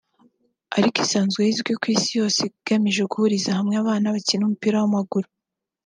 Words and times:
ariko 0.77 0.97
isanzwe 1.05 1.41
izwi 1.51 1.71
ku 1.81 1.85
isi 1.95 2.11
yose 2.19 2.39
igamije 2.49 3.01
guhuriza 3.11 3.51
hamwe 3.57 3.75
abana 3.81 4.13
bakina 4.15 4.43
umupira 4.45 4.75
w’amaguru 4.81 5.27